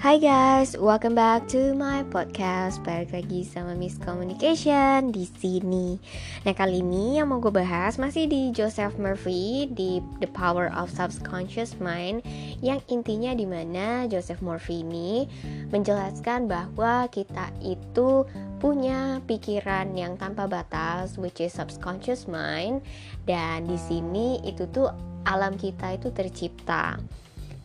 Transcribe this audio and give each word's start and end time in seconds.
Hai 0.00 0.16
guys, 0.16 0.80
welcome 0.80 1.12
back 1.12 1.44
to 1.52 1.76
my 1.76 2.00
podcast. 2.08 2.80
Balik 2.88 3.12
lagi 3.12 3.44
sama 3.44 3.76
Miss 3.76 4.00
Communication 4.00 5.12
di 5.12 5.28
sini. 5.28 6.00
Nah 6.40 6.56
kali 6.56 6.80
ini 6.80 7.20
yang 7.20 7.28
mau 7.28 7.36
gue 7.36 7.52
bahas 7.52 8.00
masih 8.00 8.24
di 8.24 8.48
Joseph 8.48 8.96
Murphy 8.96 9.68
di 9.68 10.00
The 10.24 10.28
Power 10.32 10.72
of 10.72 10.88
Subconscious 10.88 11.76
Mind, 11.84 12.24
yang 12.64 12.80
intinya 12.88 13.36
di 13.36 13.44
mana 13.44 14.08
Joseph 14.08 14.40
Murphy 14.40 14.80
ini 14.80 15.28
menjelaskan 15.68 16.48
bahwa 16.48 17.04
kita 17.12 17.52
itu 17.60 18.24
punya 18.56 19.20
pikiran 19.28 19.92
yang 19.92 20.16
tanpa 20.16 20.48
batas, 20.48 21.20
which 21.20 21.44
is 21.44 21.52
subconscious 21.52 22.24
mind, 22.24 22.80
dan 23.28 23.68
di 23.68 23.76
sini 23.76 24.40
itu 24.48 24.64
tuh 24.72 24.88
alam 25.28 25.60
kita 25.60 25.92
itu 25.92 26.08
tercipta 26.08 26.96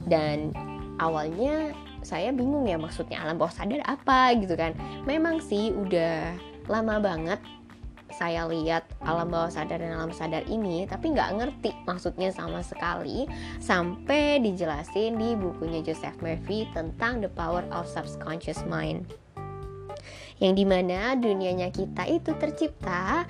dan 0.04 0.52
awalnya 1.00 1.72
saya 2.06 2.30
bingung 2.30 2.70
ya 2.70 2.78
maksudnya 2.78 3.26
alam 3.26 3.42
bawah 3.42 3.52
sadar 3.52 3.82
apa 3.84 4.38
gitu 4.38 4.54
kan. 4.54 4.78
Memang 5.10 5.42
sih 5.42 5.74
udah 5.74 6.38
lama 6.70 7.02
banget 7.02 7.42
saya 8.16 8.48
lihat 8.48 8.88
alam 9.04 9.28
bawah 9.28 9.52
sadar 9.52 9.82
dan 9.82 9.92
alam 9.92 10.14
sadar 10.16 10.46
ini 10.48 10.88
tapi 10.88 11.12
nggak 11.12 11.36
ngerti 11.36 11.76
maksudnya 11.84 12.32
sama 12.32 12.64
sekali 12.64 13.28
sampai 13.60 14.40
dijelasin 14.40 15.20
di 15.20 15.36
bukunya 15.36 15.84
Joseph 15.84 16.16
Murphy 16.24 16.70
tentang 16.72 17.20
The 17.20 17.28
Power 17.34 17.68
of 17.76 17.90
Subconscious 17.92 18.64
Mind. 18.64 19.10
Yang 20.40 20.54
di 20.64 20.66
mana 20.68 21.16
dunianya 21.16 21.72
kita 21.72 22.08
itu 22.08 22.36
tercipta 22.36 23.24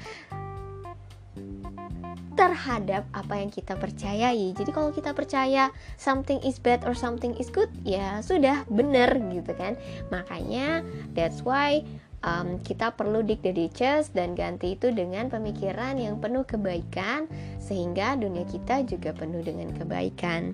terhadap 2.35 3.07
apa 3.15 3.39
yang 3.39 3.49
kita 3.49 3.79
percayai. 3.79 4.51
Jadi 4.53 4.71
kalau 4.75 4.91
kita 4.91 5.15
percaya 5.15 5.71
something 5.95 6.39
is 6.43 6.59
bad 6.59 6.83
or 6.83 6.91
something 6.91 7.33
is 7.39 7.47
good, 7.47 7.71
ya 7.87 8.19
sudah 8.19 8.67
benar 8.67 9.15
gitu 9.31 9.51
kan. 9.55 9.79
Makanya 10.11 10.83
that's 11.15 11.41
why 11.41 11.81
um, 12.25 12.59
kita 12.65 12.91
perlu 12.91 13.23
dig 13.23 13.39
the 13.45 13.55
ditches 13.55 14.11
dan 14.11 14.35
ganti 14.35 14.75
itu 14.75 14.91
dengan 14.91 15.31
pemikiran 15.31 15.95
yang 15.95 16.19
penuh 16.19 16.43
kebaikan 16.43 17.29
sehingga 17.61 18.19
dunia 18.19 18.43
kita 18.49 18.83
juga 18.83 19.15
penuh 19.15 19.39
dengan 19.39 19.71
kebaikan. 19.71 20.53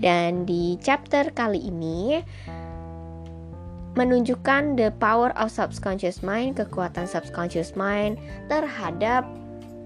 Dan 0.00 0.42
di 0.42 0.74
chapter 0.82 1.30
kali 1.30 1.70
ini 1.70 2.18
menunjukkan 3.94 4.74
the 4.74 4.90
power 4.98 5.30
of 5.38 5.54
subconscious 5.54 6.26
mind, 6.26 6.58
kekuatan 6.58 7.06
subconscious 7.06 7.78
mind 7.78 8.18
terhadap 8.50 9.22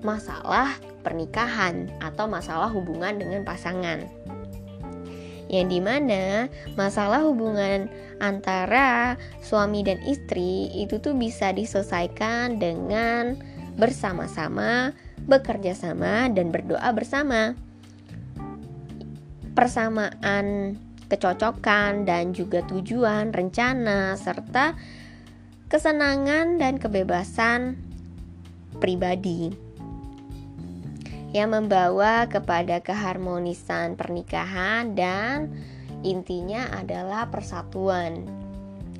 masalah 0.02 0.76
pernikahan 1.02 1.90
atau 1.98 2.28
masalah 2.28 2.70
hubungan 2.70 3.18
dengan 3.18 3.42
pasangan. 3.42 4.04
Yang 5.48 5.66
di 5.72 5.80
mana 5.80 6.22
masalah 6.76 7.24
hubungan 7.24 7.88
antara 8.20 9.16
suami 9.40 9.80
dan 9.80 9.96
istri 10.04 10.68
itu 10.76 11.00
tuh 11.00 11.16
bisa 11.16 11.56
diselesaikan 11.56 12.60
dengan 12.60 13.40
bersama-sama, 13.80 14.92
bekerja 15.24 15.72
sama, 15.72 16.28
dan 16.28 16.52
berdoa 16.52 16.92
bersama. 16.92 17.56
Persamaan 19.56 20.76
kecocokan 21.08 22.04
dan 22.04 22.36
juga 22.36 22.60
tujuan, 22.68 23.32
rencana, 23.32 24.14
serta 24.20 24.76
kesenangan 25.72 26.60
dan 26.60 26.76
kebebasan 26.76 27.80
pribadi 28.76 29.67
yang 31.36 31.52
membawa 31.52 32.24
kepada 32.24 32.80
keharmonisan 32.80 33.94
pernikahan 33.94 34.96
dan 34.96 35.52
intinya 36.00 36.72
adalah 36.72 37.28
persatuan. 37.28 38.24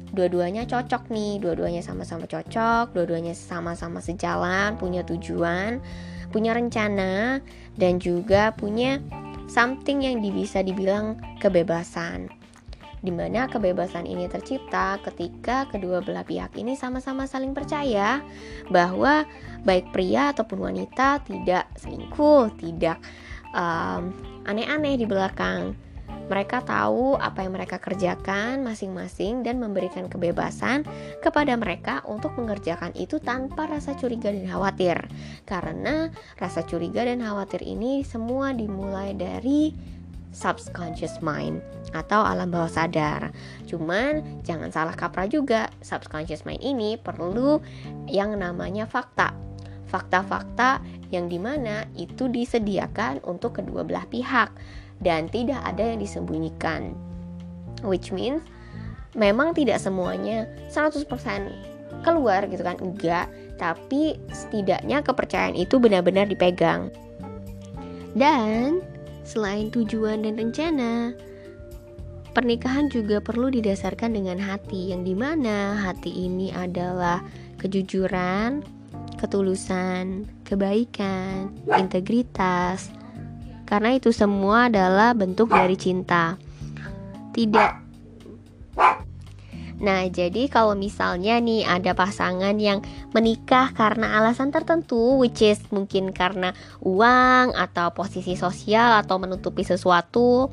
Dua-duanya 0.08 0.64
cocok 0.64 1.12
nih, 1.12 1.40
dua-duanya 1.40 1.84
sama-sama 1.84 2.24
cocok, 2.24 2.96
dua-duanya 2.96 3.36
sama-sama 3.36 4.00
sejalan, 4.00 4.76
punya 4.80 5.04
tujuan, 5.04 5.84
punya 6.32 6.56
rencana, 6.56 7.44
dan 7.76 8.00
juga 8.00 8.56
punya 8.56 9.00
something 9.48 10.04
yang 10.04 10.20
bisa 10.20 10.64
dibilang 10.64 11.20
kebebasan 11.40 12.37
di 13.02 13.14
mana 13.14 13.46
kebebasan 13.46 14.04
ini 14.04 14.26
tercipta 14.26 14.98
ketika 15.06 15.70
kedua 15.70 16.02
belah 16.02 16.26
pihak 16.26 16.54
ini 16.58 16.74
sama-sama 16.74 17.24
saling 17.30 17.54
percaya 17.54 18.22
bahwa 18.68 19.22
baik 19.62 19.90
pria 19.94 20.34
ataupun 20.34 20.70
wanita 20.70 21.22
tidak 21.26 21.70
selingkuh, 21.78 22.50
tidak 22.58 22.98
aneh 23.54 24.14
aneh-aneh 24.48 24.94
di 25.00 25.06
belakang. 25.08 25.76
Mereka 26.28 26.60
tahu 26.68 27.16
apa 27.16 27.40
yang 27.40 27.56
mereka 27.56 27.80
kerjakan 27.80 28.60
masing-masing 28.60 29.40
dan 29.40 29.56
memberikan 29.56 30.12
kebebasan 30.12 30.84
kepada 31.24 31.56
mereka 31.56 32.04
untuk 32.04 32.36
mengerjakan 32.36 32.92
itu 33.00 33.16
tanpa 33.16 33.64
rasa 33.64 33.96
curiga 33.96 34.28
dan 34.28 34.44
khawatir. 34.44 35.08
Karena 35.48 36.12
rasa 36.36 36.68
curiga 36.68 37.08
dan 37.08 37.24
khawatir 37.24 37.64
ini 37.64 38.04
semua 38.04 38.52
dimulai 38.52 39.16
dari 39.16 39.72
subconscious 40.32 41.20
mind 41.24 41.64
atau 41.96 42.20
alam 42.20 42.52
bawah 42.52 42.68
sadar. 42.68 43.32
Cuman 43.64 44.42
jangan 44.44 44.68
salah 44.72 44.94
kaprah 44.94 45.28
juga, 45.28 45.72
subconscious 45.80 46.44
mind 46.44 46.60
ini 46.60 47.00
perlu 47.00 47.60
yang 48.08 48.36
namanya 48.36 48.84
fakta. 48.84 49.32
Fakta-fakta 49.88 50.84
yang 51.08 51.32
di 51.32 51.40
mana 51.40 51.88
itu 51.96 52.28
disediakan 52.28 53.24
untuk 53.24 53.56
kedua 53.56 53.80
belah 53.88 54.04
pihak 54.04 54.52
dan 55.00 55.32
tidak 55.32 55.64
ada 55.64 55.96
yang 55.96 55.98
disembunyikan. 56.00 56.92
Which 57.80 58.12
means 58.12 58.44
memang 59.16 59.56
tidak 59.56 59.80
semuanya 59.80 60.44
100% 60.68 61.08
keluar 62.04 62.44
gitu 62.46 62.62
kan, 62.62 62.76
enggak, 62.78 63.26
tapi 63.56 64.20
setidaknya 64.30 65.02
kepercayaan 65.02 65.56
itu 65.56 65.80
benar-benar 65.80 66.28
dipegang. 66.28 66.92
Dan 68.12 68.84
Selain 69.28 69.68
tujuan 69.68 70.24
dan 70.24 70.40
rencana, 70.40 71.12
pernikahan 72.32 72.88
juga 72.88 73.20
perlu 73.20 73.52
didasarkan 73.52 74.16
dengan 74.16 74.40
hati, 74.40 74.88
yang 74.88 75.04
di 75.04 75.12
mana 75.12 75.76
hati 75.76 76.08
ini 76.08 76.48
adalah 76.48 77.20
kejujuran, 77.60 78.64
ketulusan, 79.20 80.24
kebaikan, 80.48 81.52
integritas, 81.76 82.88
karena 83.68 84.00
itu 84.00 84.16
semua 84.16 84.72
adalah 84.72 85.12
bentuk 85.12 85.52
dari 85.52 85.76
cinta. 85.76 86.40
Tidak 87.36 87.88
Nah, 89.78 90.10
jadi 90.10 90.50
kalau 90.50 90.74
misalnya 90.74 91.38
nih 91.38 91.62
ada 91.62 91.94
pasangan 91.94 92.58
yang 92.58 92.82
menikah 93.14 93.70
karena 93.70 94.18
alasan 94.18 94.50
tertentu, 94.50 95.22
which 95.22 95.38
is 95.38 95.62
mungkin 95.70 96.10
karena 96.10 96.50
uang 96.82 97.54
atau 97.54 97.94
posisi 97.94 98.34
sosial 98.34 98.98
atau 98.98 99.22
menutupi 99.22 99.62
sesuatu, 99.62 100.50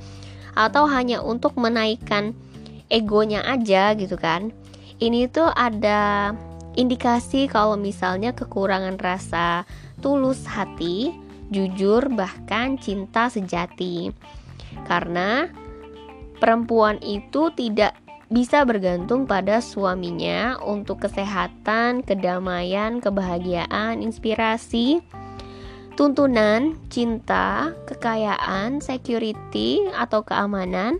atau 0.53 0.83
hanya 0.85 1.25
untuk 1.25 1.57
menaikkan 1.57 2.37
egonya 2.93 3.41
aja 3.49 3.97
gitu 3.97 4.13
kan. 4.13 4.53
Ini 5.01 5.27
tuh 5.33 5.49
ada 5.51 6.31
indikasi 6.77 7.49
kalau 7.49 7.75
misalnya 7.75 8.31
kekurangan 8.31 9.01
rasa 9.01 9.65
tulus 10.05 10.45
hati, 10.45 11.11
jujur, 11.49 12.13
bahkan 12.13 12.77
cinta 12.77 13.27
sejati. 13.27 14.13
Karena 14.85 15.49
perempuan 16.37 17.01
itu 17.01 17.49
tidak 17.57 18.04
bisa 18.29 18.65
bergantung 18.65 19.29
pada 19.29 19.61
suaminya 19.61 20.57
untuk 20.65 21.05
kesehatan, 21.05 22.01
kedamaian, 22.01 22.97
kebahagiaan, 22.97 24.01
inspirasi, 24.01 25.05
tuntunan, 25.95 26.75
cinta, 26.91 27.71
kekayaan, 27.87 28.83
security 28.83 29.79
atau 29.95 30.27
keamanan, 30.27 30.99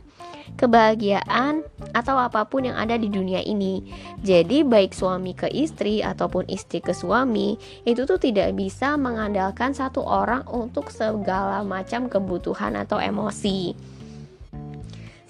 kebahagiaan 0.56 1.68
atau 1.92 2.16
apa 2.16 2.48
pun 2.48 2.70
yang 2.70 2.80
ada 2.80 2.96
di 2.96 3.12
dunia 3.12 3.44
ini. 3.44 3.84
Jadi 4.24 4.64
baik 4.64 4.96
suami 4.96 5.36
ke 5.36 5.52
istri 5.52 6.00
ataupun 6.00 6.48
istri 6.48 6.80
ke 6.80 6.96
suami 6.96 7.60
itu 7.84 8.08
tuh 8.08 8.22
tidak 8.22 8.56
bisa 8.56 8.96
mengandalkan 8.96 9.76
satu 9.76 10.00
orang 10.06 10.48
untuk 10.48 10.94
segala 10.94 11.66
macam 11.68 12.08
kebutuhan 12.08 12.80
atau 12.80 13.02
emosi. 13.02 13.95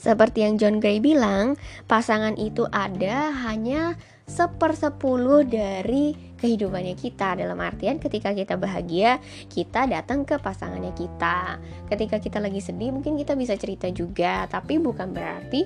Seperti 0.06 0.46
yang 0.46 0.62
John 0.62 0.78
Gray 0.78 1.02
bilang, 1.02 1.57
pasangan 1.90 2.38
itu 2.38 2.69
ada 2.69 3.34
hanya 3.50 3.98
sepersepuluh 4.30 5.42
dari 5.50 6.13
kehidupannya 6.38 6.94
kita. 6.94 7.34
Dalam 7.34 7.57
artian 7.57 7.98
ketika 7.98 8.30
kita 8.30 8.54
bahagia 8.54 9.18
kita 9.50 9.90
datang 9.90 10.22
ke 10.22 10.38
pasangannya 10.38 10.94
kita. 10.94 11.57
Ketika 11.90 12.22
kita 12.22 12.38
lagi 12.38 12.62
sedih 12.62 12.94
mungkin 12.94 13.18
kita 13.18 13.34
bisa 13.34 13.57
cerita 13.57 13.90
juga. 13.90 14.46
Tapi 14.46 14.78
bukan 14.78 15.10
berarti 15.10 15.66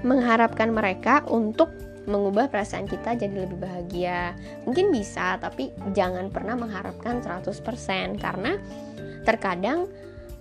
mengharapkan 0.00 0.72
mereka 0.72 1.20
untuk 1.28 1.68
mengubah 2.08 2.48
perasaan 2.48 2.88
kita 2.88 3.20
jadi 3.20 3.36
lebih 3.44 3.60
bahagia. 3.60 4.32
Mungkin 4.64 4.88
bisa 4.88 5.36
tapi 5.36 5.76
jangan 5.92 6.32
pernah 6.32 6.56
mengharapkan 6.56 7.20
100% 7.20 8.16
karena 8.16 8.56
terkadang 9.28 9.86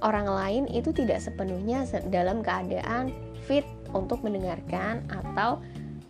orang 0.01 0.27
lain 0.27 0.63
itu 0.69 0.89
tidak 0.92 1.21
sepenuhnya 1.21 1.86
dalam 2.09 2.42
keadaan 2.42 3.13
fit 3.45 3.65
untuk 3.94 4.25
mendengarkan 4.25 5.06
atau 5.09 5.62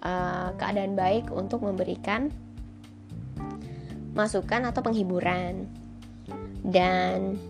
uh, 0.03 0.55
keadaan 0.55 0.95
baik 0.95 1.29
untuk 1.31 1.63
memberikan 1.63 2.31
masukan 4.15 4.67
atau 4.67 4.81
penghiburan. 4.83 5.67
Dan 6.61 7.41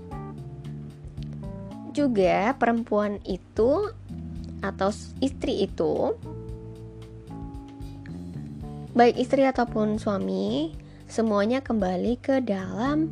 juga 1.91 2.55
perempuan 2.55 3.19
itu 3.27 3.91
atau 4.63 4.89
istri 5.19 5.67
itu 5.67 6.15
baik 8.95 9.19
istri 9.19 9.43
ataupun 9.43 9.99
suami 9.99 10.71
semuanya 11.11 11.59
kembali 11.59 12.13
ke 12.23 12.39
dalam 12.39 13.11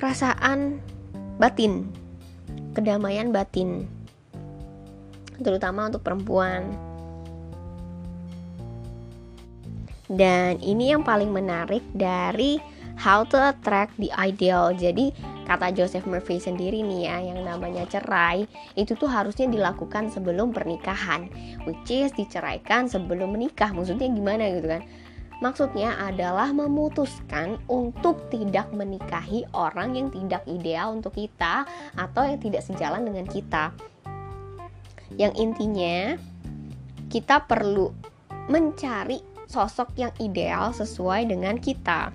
perasaan 0.00 0.80
batin. 1.38 1.86
Kedamaian 2.74 3.30
batin. 3.30 3.86
Terutama 5.38 5.86
untuk 5.86 6.02
perempuan. 6.02 6.66
Dan 10.10 10.58
ini 10.58 10.90
yang 10.90 11.06
paling 11.06 11.30
menarik 11.30 11.84
dari 11.94 12.58
how 12.98 13.22
to 13.22 13.38
attract 13.38 13.94
the 14.02 14.10
ideal. 14.18 14.74
Jadi 14.74 15.14
kata 15.46 15.70
Joseph 15.70 16.04
Murphy 16.04 16.42
sendiri 16.42 16.82
nih 16.82 17.08
ya 17.08 17.16
yang 17.22 17.40
namanya 17.46 17.86
cerai 17.88 18.44
itu 18.74 18.98
tuh 18.98 19.08
harusnya 19.08 19.46
dilakukan 19.46 20.10
sebelum 20.10 20.50
pernikahan. 20.50 21.30
Which 21.64 21.88
is 21.94 22.10
diceraikan 22.18 22.90
sebelum 22.90 23.38
menikah. 23.38 23.70
Maksudnya 23.70 24.10
gimana 24.10 24.50
gitu 24.50 24.66
kan 24.66 24.82
Maksudnya 25.38 25.94
adalah 26.02 26.50
memutuskan 26.50 27.62
untuk 27.70 28.26
tidak 28.26 28.74
menikahi 28.74 29.46
orang 29.54 29.94
yang 29.94 30.08
tidak 30.10 30.42
ideal 30.50 30.90
untuk 30.98 31.14
kita 31.14 31.62
atau 31.94 32.22
yang 32.26 32.42
tidak 32.42 32.66
sejalan 32.66 33.06
dengan 33.06 33.26
kita. 33.26 33.70
Yang 35.14 35.32
intinya, 35.38 36.18
kita 37.06 37.46
perlu 37.46 37.94
mencari 38.50 39.22
sosok 39.48 39.94
yang 39.96 40.12
ideal 40.20 40.74
sesuai 40.74 41.30
dengan 41.30 41.56
kita 41.56 42.12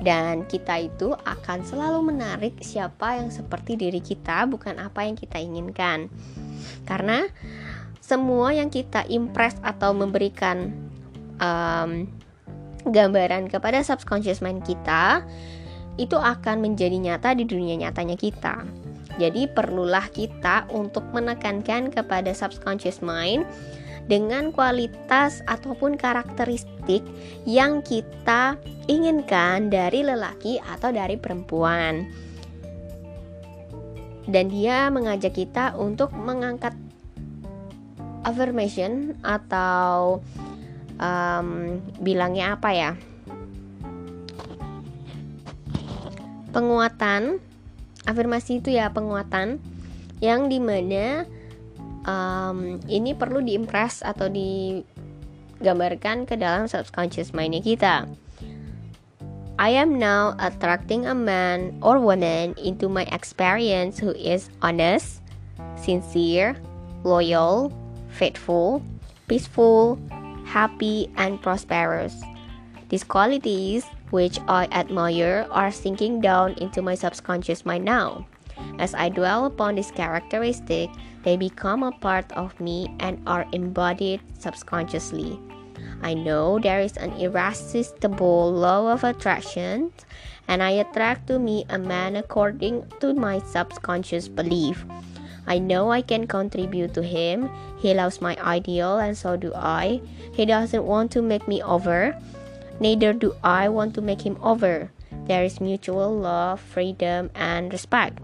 dan 0.00 0.44
kita 0.44 0.80
itu 0.84 1.16
akan 1.16 1.64
selalu 1.64 2.12
menarik 2.12 2.60
siapa 2.60 3.16
yang 3.16 3.32
seperti 3.32 3.80
diri 3.80 4.04
kita, 4.04 4.44
bukan 4.44 4.76
apa 4.76 5.08
yang 5.08 5.16
kita 5.16 5.40
inginkan. 5.40 6.12
Karena 6.84 7.24
semua 8.04 8.52
yang 8.52 8.68
kita 8.68 9.08
impress 9.08 9.56
atau 9.64 9.96
memberikan 9.96 10.70
um, 11.40 12.06
gambaran 12.90 13.50
kepada 13.50 13.82
subconscious 13.82 14.42
mind 14.42 14.62
kita 14.62 15.22
itu 15.96 16.16
akan 16.16 16.60
menjadi 16.60 16.96
nyata 17.00 17.32
di 17.32 17.48
dunia 17.48 17.74
nyatanya 17.76 18.14
kita. 18.14 18.62
Jadi 19.16 19.48
perlulah 19.48 20.12
kita 20.12 20.68
untuk 20.68 21.08
menekankan 21.16 21.88
kepada 21.88 22.36
subconscious 22.36 23.00
mind 23.00 23.48
dengan 24.06 24.52
kualitas 24.52 25.40
ataupun 25.48 25.96
karakteristik 25.96 27.02
yang 27.48 27.80
kita 27.80 28.60
inginkan 28.86 29.72
dari 29.72 30.04
lelaki 30.04 30.60
atau 30.62 30.92
dari 30.92 31.16
perempuan. 31.16 32.06
Dan 34.26 34.50
dia 34.52 34.90
mengajak 34.92 35.38
kita 35.38 35.74
untuk 35.78 36.12
mengangkat 36.12 36.74
affirmation 38.26 39.14
atau 39.22 40.18
um, 41.00 41.80
bilangnya 42.00 42.56
apa 42.56 42.70
ya? 42.72 42.92
Penguatan 46.52 47.40
afirmasi 48.08 48.64
itu 48.64 48.72
ya 48.72 48.88
penguatan 48.94 49.60
yang 50.24 50.48
di 50.48 50.56
mana 50.56 51.28
um, 52.08 52.80
ini 52.88 53.12
perlu 53.12 53.44
diimpress 53.44 54.00
atau 54.00 54.30
digambarkan 54.32 56.24
ke 56.24 56.38
dalam 56.38 56.64
subconscious 56.70 57.36
mindnya 57.36 57.60
kita. 57.60 58.08
I 59.56 59.72
am 59.72 59.96
now 59.96 60.36
attracting 60.36 61.08
a 61.08 61.16
man 61.16 61.80
or 61.80 61.96
woman 61.96 62.52
into 62.60 62.92
my 62.92 63.08
experience 63.08 63.96
who 63.96 64.12
is 64.12 64.52
honest, 64.60 65.24
sincere, 65.80 66.60
loyal, 67.08 67.72
faithful, 68.12 68.84
peaceful, 69.32 69.96
happy, 70.46 71.10
and 71.16 71.42
prosperous. 71.42 72.22
These 72.88 73.04
qualities, 73.04 73.84
which 74.10 74.38
I 74.48 74.70
admire, 74.70 75.46
are 75.50 75.72
sinking 75.72 76.20
down 76.20 76.54
into 76.62 76.80
my 76.80 76.94
subconscious 76.94 77.66
mind 77.66 77.84
now. 77.84 78.26
As 78.78 78.94
I 78.94 79.10
dwell 79.10 79.44
upon 79.44 79.74
this 79.74 79.90
characteristic, 79.90 80.88
they 81.24 81.36
become 81.36 81.82
a 81.82 81.92
part 81.92 82.30
of 82.32 82.58
me 82.60 82.88
and 83.00 83.20
are 83.26 83.44
embodied 83.52 84.20
subconsciously. 84.38 85.38
I 86.02 86.14
know 86.14 86.58
there 86.58 86.80
is 86.80 86.96
an 86.96 87.12
irresistible 87.18 88.52
law 88.52 88.92
of 88.92 89.02
attraction, 89.02 89.92
and 90.46 90.62
I 90.62 90.78
attract 90.78 91.26
to 91.28 91.38
me 91.38 91.64
a 91.68 91.78
man 91.78 92.16
according 92.16 92.86
to 93.00 93.12
my 93.12 93.40
subconscious 93.40 94.28
belief. 94.28 94.84
I 95.46 95.58
know 95.58 95.90
I 95.90 96.02
can 96.02 96.26
contribute 96.26 96.94
to 96.94 97.02
him. 97.02 97.48
He 97.78 97.94
loves 97.94 98.20
my 98.20 98.36
ideal, 98.42 98.98
and 98.98 99.16
so 99.16 99.36
do 99.36 99.52
I. 99.54 100.02
He 100.34 100.44
doesn't 100.44 100.84
want 100.84 101.10
to 101.12 101.22
make 101.22 101.46
me 101.46 101.62
over, 101.62 102.16
neither 102.80 103.12
do 103.12 103.34
I 103.42 103.68
want 103.68 103.94
to 103.94 104.02
make 104.02 104.22
him 104.22 104.36
over. 104.42 104.90
There 105.26 105.44
is 105.44 105.60
mutual 105.60 106.14
love, 106.14 106.60
freedom, 106.60 107.30
and 107.34 107.72
respect. 107.72 108.18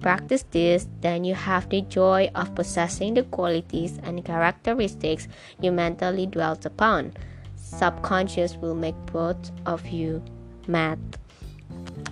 Practice 0.00 0.44
this, 0.50 0.86
then 1.00 1.24
you 1.24 1.34
have 1.34 1.68
the 1.70 1.80
joy 1.80 2.28
of 2.34 2.54
possessing 2.54 3.14
the 3.14 3.22
qualities 3.24 3.98
and 4.02 4.24
characteristics 4.24 5.28
you 5.60 5.72
mentally 5.72 6.26
dwelt 6.26 6.66
upon. 6.66 7.12
Subconscious 7.56 8.56
will 8.56 8.74
make 8.74 8.96
both 9.08 9.50
of 9.64 9.80
you 9.88 10.20
mad. 10.68 11.00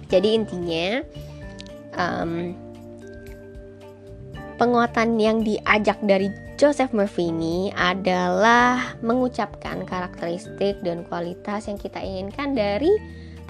Jadi 0.08 0.36
intinya, 0.36 1.04
um, 1.96 2.56
penguatan 4.62 5.18
yang 5.18 5.42
diajak 5.42 5.98
dari 6.06 6.30
Joseph 6.54 6.94
Murphy 6.94 7.34
ini 7.34 7.74
adalah 7.74 8.94
mengucapkan 9.02 9.82
karakteristik 9.82 10.78
dan 10.86 11.02
kualitas 11.10 11.66
yang 11.66 11.82
kita 11.82 11.98
inginkan 11.98 12.54
dari 12.54 12.94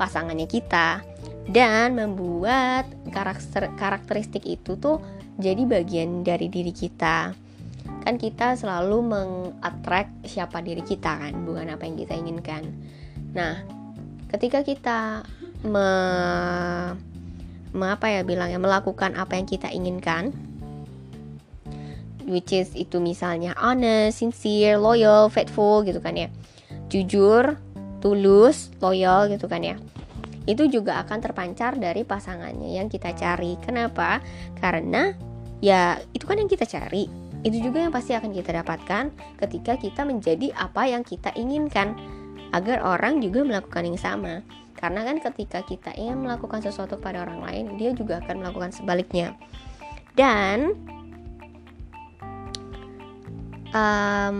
pasangannya 0.01 0.49
kita. 0.49 1.05
Dan 1.53 2.01
membuat 2.01 2.89
karakter 3.13 3.69
karakteristik 3.77 4.49
itu 4.49 4.81
tuh 4.81 5.05
jadi 5.37 5.69
bagian 5.69 6.25
dari 6.25 6.49
diri 6.49 6.73
kita. 6.73 7.37
Kan 8.09 8.17
kita 8.17 8.57
selalu 8.57 9.05
mengattract 9.05 10.25
siapa 10.25 10.65
diri 10.65 10.81
kita 10.81 11.29
kan 11.29 11.45
bukan 11.45 11.77
apa 11.77 11.85
yang 11.85 12.01
kita 12.01 12.17
inginkan. 12.17 12.73
Nah 13.37 13.61
ketika 14.33 14.65
kita 14.65 15.29
me, 15.61 15.89
me 17.77 17.87
apa 17.93 18.09
ya 18.09 18.25
bilangnya 18.25 18.57
melakukan 18.57 19.13
apa 19.13 19.37
yang 19.37 19.45
kita 19.45 19.69
inginkan 19.69 20.52
which 22.27 22.55
is 22.55 22.73
itu 22.75 22.99
misalnya 22.99 23.55
honest, 23.59 24.21
sincere, 24.21 24.79
loyal, 24.79 25.29
faithful 25.31 25.83
gitu 25.87 25.99
kan 25.99 26.15
ya 26.17 26.29
jujur, 26.93 27.57
tulus, 28.05 28.73
loyal 28.81 29.29
gitu 29.33 29.49
kan 29.49 29.65
ya 29.65 29.77
itu 30.47 30.67
juga 30.67 31.03
akan 31.07 31.19
terpancar 31.23 31.79
dari 31.79 32.03
pasangannya 32.03 32.75
yang 32.75 32.91
kita 32.91 33.15
cari. 33.15 33.55
Kenapa? 33.63 34.19
Karena 34.59 35.15
ya 35.63 35.99
itu 36.11 36.27
kan 36.27 36.39
yang 36.39 36.51
kita 36.51 36.67
cari. 36.67 37.07
Itu 37.43 37.59
juga 37.59 37.83
yang 37.83 37.95
pasti 37.95 38.15
akan 38.15 38.31
kita 38.31 38.55
dapatkan 38.63 39.11
ketika 39.39 39.75
kita 39.79 40.07
menjadi 40.07 40.55
apa 40.55 40.87
yang 40.87 41.03
kita 41.03 41.35
inginkan 41.35 41.95
agar 42.55 42.83
orang 42.83 43.19
juga 43.23 43.43
melakukan 43.43 43.87
yang 43.87 43.99
sama. 43.99 44.43
Karena 44.79 45.07
kan 45.07 45.23
ketika 45.23 45.63
kita 45.63 45.95
ingin 45.95 46.27
melakukan 46.27 46.59
sesuatu 46.59 46.99
pada 46.99 47.23
orang 47.23 47.39
lain, 47.43 47.65
dia 47.79 47.95
juga 47.95 48.19
akan 48.19 48.43
melakukan 48.43 48.75
sebaliknya. 48.75 49.39
Dan 50.19 50.75
um, 53.73 54.39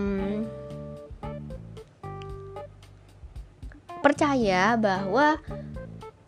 percaya 4.01 4.77
bahwa 4.77 5.39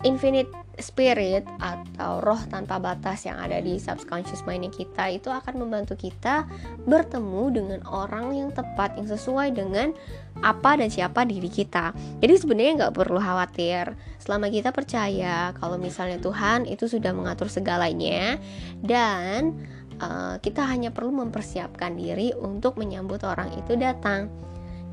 infinite 0.05 0.49
spirit 0.79 1.47
atau 1.59 2.19
roh 2.19 2.39
tanpa 2.51 2.79
batas 2.79 3.23
yang 3.23 3.39
ada 3.39 3.63
di 3.63 3.79
subconscious 3.79 4.43
mind 4.43 4.71
kita 4.75 5.07
itu 5.07 5.31
akan 5.31 5.63
membantu 5.63 5.95
kita 5.95 6.43
bertemu 6.83 7.43
dengan 7.51 7.79
orang 7.87 8.35
yang 8.35 8.49
tepat 8.51 8.99
yang 8.99 9.07
sesuai 9.07 9.55
dengan 9.55 9.95
apa 10.43 10.75
dan 10.75 10.91
siapa 10.91 11.23
diri 11.23 11.47
kita. 11.47 11.95
Jadi 12.19 12.33
sebenarnya 12.35 12.71
nggak 12.85 12.95
perlu 12.95 13.19
khawatir. 13.23 13.95
Selama 14.19 14.51
kita 14.51 14.75
percaya 14.75 15.55
kalau 15.55 15.79
misalnya 15.79 16.19
Tuhan 16.19 16.67
itu 16.67 16.91
sudah 16.91 17.15
mengatur 17.15 17.47
segalanya 17.47 18.35
dan 18.83 19.55
uh, 20.01 20.35
kita 20.39 20.65
hanya 20.67 20.89
perlu 20.89 21.25
mempersiapkan 21.25 21.95
diri 21.95 22.31
untuk 22.35 22.79
menyambut 22.79 23.23
orang 23.23 23.53
itu 23.55 23.75
datang 23.79 24.31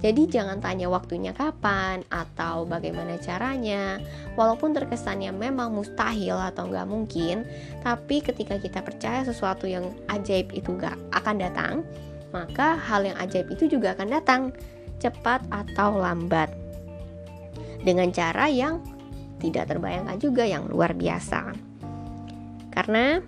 jadi 0.02 0.26
jangan 0.26 0.58
tanya 0.58 0.90
waktunya 0.90 1.30
kapan 1.30 2.02
atau 2.10 2.66
bagaimana 2.66 3.22
caranya. 3.22 4.02
Walaupun 4.34 4.74
terkesannya 4.74 5.30
memang 5.30 5.70
mustahil 5.70 6.34
atau 6.34 6.66
nggak 6.66 6.90
mungkin, 6.90 7.46
tapi 7.86 8.18
ketika 8.18 8.58
kita 8.58 8.82
percaya 8.82 9.22
sesuatu 9.22 9.70
yang 9.70 9.94
ajaib 10.10 10.50
itu 10.50 10.74
nggak 10.74 10.98
akan 11.14 11.36
datang, 11.38 11.74
maka 12.34 12.74
hal 12.74 13.06
yang 13.06 13.14
ajaib 13.22 13.46
itu 13.54 13.78
juga 13.78 13.94
akan 13.94 14.08
datang 14.10 14.42
cepat 14.98 15.46
atau 15.54 15.94
lambat 16.02 16.50
dengan 17.86 18.10
cara 18.10 18.50
yang 18.50 18.82
tidak 19.38 19.70
terbayangkan 19.70 20.18
juga 20.18 20.42
yang 20.42 20.66
luar 20.66 20.98
biasa. 20.98 21.54
Karena 22.74 23.22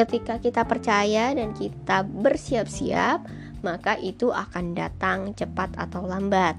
ketika 0.00 0.40
kita 0.40 0.64
percaya 0.64 1.36
dan 1.36 1.52
kita 1.52 2.08
bersiap-siap, 2.08 3.20
maka 3.60 4.00
itu 4.00 4.32
akan 4.32 4.72
datang 4.72 5.36
cepat 5.36 5.76
atau 5.76 6.08
lambat. 6.08 6.56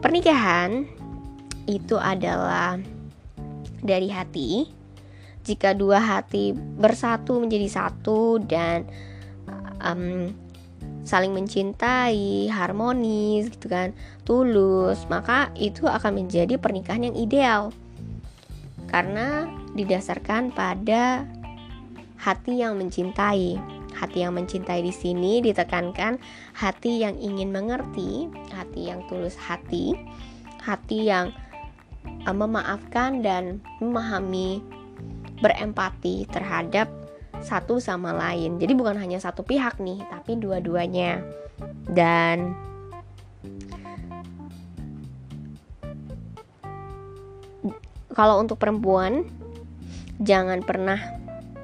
Pernikahan 0.00 0.88
itu 1.68 2.00
adalah 2.00 2.80
dari 3.84 4.08
hati. 4.08 4.72
Jika 5.44 5.76
dua 5.76 6.00
hati 6.00 6.56
bersatu 6.56 7.40
menjadi 7.40 7.68
satu 7.68 8.40
dan 8.40 8.88
um, 9.84 10.32
saling 11.04 11.36
mencintai, 11.36 12.48
harmonis 12.48 13.52
gitu 13.52 13.68
kan, 13.68 13.92
tulus, 14.24 15.04
maka 15.12 15.52
itu 15.56 15.84
akan 15.84 16.24
menjadi 16.24 16.56
pernikahan 16.56 17.12
yang 17.12 17.16
ideal. 17.16 17.62
Karena 18.88 19.48
didasarkan 19.76 20.52
pada 20.52 21.24
hati 22.20 22.60
yang 22.60 22.76
mencintai. 22.76 23.56
Hati 23.90 24.22
yang 24.22 24.38
mencintai 24.38 24.86
di 24.86 24.94
sini 24.94 25.42
ditekankan 25.42 26.20
hati 26.54 27.02
yang 27.02 27.18
ingin 27.18 27.50
mengerti, 27.50 28.30
hati 28.54 28.86
yang 28.86 29.02
tulus 29.10 29.34
hati, 29.34 29.98
hati 30.62 31.10
yang 31.10 31.34
uh, 32.24 32.36
memaafkan 32.36 33.24
dan 33.24 33.58
memahami, 33.82 34.62
berempati 35.42 36.28
terhadap 36.30 36.86
satu 37.40 37.80
sama 37.82 38.14
lain. 38.14 38.60
Jadi 38.60 38.72
bukan 38.76 38.94
hanya 39.00 39.18
satu 39.18 39.42
pihak 39.42 39.80
nih, 39.80 39.98
tapi 40.06 40.38
dua-duanya. 40.38 41.24
Dan 41.90 42.54
kalau 48.14 48.38
untuk 48.38 48.60
perempuan 48.60 49.26
jangan 50.20 50.60
pernah 50.60 51.19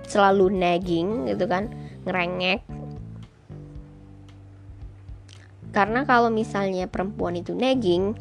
selalu 0.07 0.51
nagging 0.55 1.31
gitu 1.31 1.45
kan, 1.47 1.71
ngerengek. 2.07 2.63
Karena 5.75 6.09
kalau 6.09 6.33
misalnya 6.33 6.89
perempuan 6.89 7.37
itu 7.37 7.53
nagging, 7.53 8.17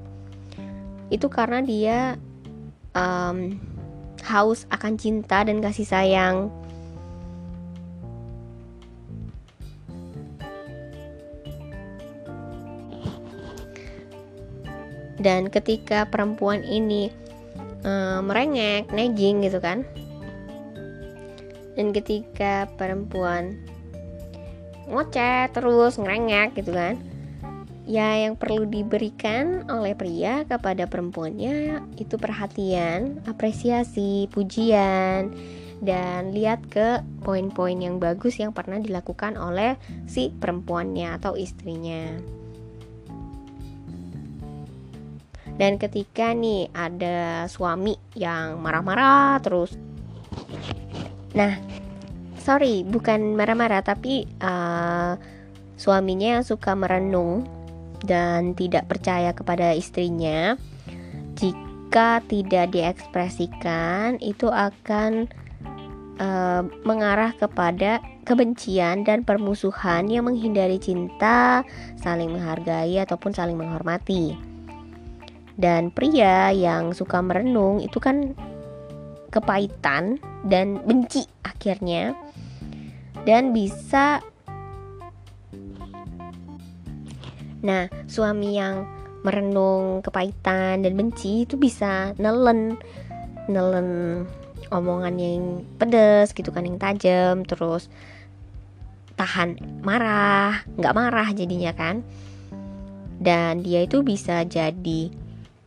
itu 1.08 1.28
karena 1.32 1.64
dia 1.64 2.20
um, 2.98 3.56
haus 4.26 4.66
akan 4.74 4.98
cinta 4.98 5.46
dan 5.46 5.62
kasih 5.62 5.86
sayang 5.86 6.50
dan 15.26 15.50
ketika 15.50 16.06
perempuan 16.06 16.62
ini 16.62 17.10
uh, 17.82 18.22
merengek, 18.22 18.86
nagging 18.94 19.42
gitu 19.42 19.58
kan 19.58 19.82
dan 21.76 21.92
ketika 21.92 22.72
perempuan 22.80 23.60
ngoceh 24.88 25.52
terus 25.52 26.00
ngerengek 26.00 26.56
gitu 26.60 26.72
kan 26.72 26.96
ya 27.86 28.26
yang 28.26 28.34
perlu 28.34 28.66
diberikan 28.66 29.70
oleh 29.70 29.94
pria 29.94 30.42
kepada 30.50 30.90
perempuannya 30.90 31.86
itu 32.02 32.18
perhatian, 32.18 33.22
apresiasi, 33.30 34.26
pujian 34.34 35.30
dan 35.86 36.34
lihat 36.34 36.66
ke 36.66 37.06
poin-poin 37.22 37.78
yang 37.78 38.02
bagus 38.02 38.42
yang 38.42 38.58
pernah 38.58 38.82
dilakukan 38.82 39.38
oleh 39.38 39.78
si 40.10 40.34
perempuannya 40.34 41.14
atau 41.22 41.38
istrinya. 41.38 42.18
Dan 45.56 45.80
ketika 45.80 46.36
nih 46.36 46.68
ada 46.76 47.48
suami 47.48 47.96
yang 48.18 48.60
marah-marah 48.60 49.40
terus 49.40 49.72
Nah, 51.36 51.60
sorry, 52.40 52.88
bukan 52.88 53.36
marah-marah 53.36 53.84
tapi 53.84 54.24
uh, 54.40 55.20
suaminya 55.76 56.40
yang 56.40 56.46
suka 56.48 56.72
merenung 56.74 57.44
dan 58.08 58.56
tidak 58.56 58.88
percaya 58.88 59.36
kepada 59.36 59.76
istrinya 59.76 60.56
jika 61.36 62.24
tidak 62.32 62.72
diekspresikan 62.72 64.16
itu 64.24 64.48
akan 64.48 65.28
uh, 66.20 66.64
mengarah 66.88 67.36
kepada 67.36 68.00
kebencian 68.26 69.06
dan 69.06 69.22
permusuhan 69.22 70.10
yang 70.10 70.26
menghindari 70.26 70.80
cinta, 70.82 71.62
saling 72.00 72.34
menghargai 72.34 72.98
ataupun 73.04 73.36
saling 73.36 73.60
menghormati. 73.60 74.34
Dan 75.56 75.88
pria 75.94 76.52
yang 76.52 76.92
suka 76.92 77.24
merenung 77.24 77.80
itu 77.80 78.02
kan 78.02 78.36
kepahitan 79.36 80.16
dan 80.48 80.80
benci 80.88 81.28
akhirnya. 81.44 82.16
Dan 83.28 83.52
bisa 83.52 84.24
Nah, 87.66 87.90
suami 88.06 88.62
yang 88.62 88.86
merenung 89.26 90.06
kepahitan 90.06 90.86
dan 90.86 90.94
benci 90.94 91.50
itu 91.50 91.58
bisa 91.58 92.14
nelen 92.22 92.78
nelen 93.50 94.22
omongan 94.70 95.18
yang 95.18 95.66
pedes 95.82 96.30
gitu 96.38 96.54
kan 96.54 96.62
yang 96.62 96.78
tajam 96.78 97.42
terus 97.42 97.90
tahan 99.18 99.58
marah 99.82 100.62
nggak 100.78 100.94
marah 100.94 101.30
jadinya 101.34 101.74
kan. 101.74 102.06
Dan 103.18 103.66
dia 103.66 103.90
itu 103.90 104.06
bisa 104.06 104.46
jadi 104.46 105.10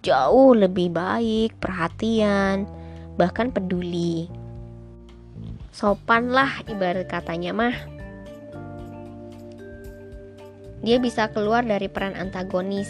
jauh 0.06 0.54
lebih 0.54 0.94
baik, 0.94 1.58
perhatian, 1.58 2.70
bahkan 3.18 3.50
peduli. 3.50 4.30
Sopan 5.74 6.30
lah 6.30 6.62
ibarat 6.70 7.10
katanya 7.10 7.50
mah. 7.50 7.76
Dia 10.78 11.02
bisa 11.02 11.26
keluar 11.34 11.66
dari 11.66 11.90
peran 11.90 12.14
antagonis. 12.14 12.88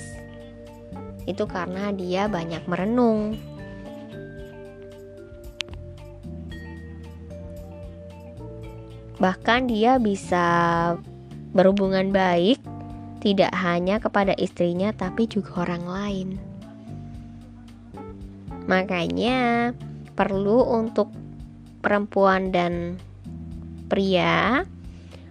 Itu 1.25 1.49
karena 1.49 1.89
dia 1.97 2.29
banyak 2.29 2.69
merenung. 2.69 3.41
Bahkan 9.19 9.67
dia 9.67 9.99
bisa 9.99 10.47
berhubungan 11.51 12.15
baik 12.15 12.63
tidak 13.19 13.51
hanya 13.57 13.99
kepada 13.99 14.31
istrinya 14.39 14.95
tapi 14.95 15.27
juga 15.27 15.67
orang 15.67 15.85
lain. 15.89 16.29
Makanya 18.69 19.73
perlu 20.19 20.67
untuk 20.67 21.15
perempuan 21.79 22.51
dan 22.51 22.99
pria 23.87 24.67